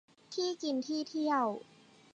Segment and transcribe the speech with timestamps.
[0.33, 1.47] ที่กินที่เที่ยว